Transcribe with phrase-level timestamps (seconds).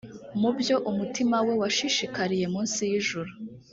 [0.41, 3.31] mu byo umutima we washishikariye munsi y ijuru